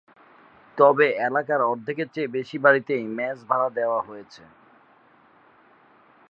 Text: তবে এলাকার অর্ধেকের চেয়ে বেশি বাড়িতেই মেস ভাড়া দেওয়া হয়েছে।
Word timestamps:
তবে 0.77 1.07
এলাকার 1.27 1.61
অর্ধেকের 1.63 2.07
চেয়ে 2.13 2.33
বেশি 2.35 2.57
বাড়িতেই 2.57 3.03
মেস 3.17 3.37
ভাড়া 3.49 3.69
দেওয়া 3.77 3.99
হয়েছে। 4.01 4.43